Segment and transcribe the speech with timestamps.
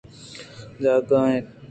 [0.81, 1.47] جاگہ اِنت